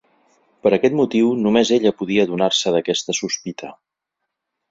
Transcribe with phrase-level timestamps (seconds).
[0.67, 3.73] Per aquest motiu, només ella podia adonar-se d'aquesta sospita.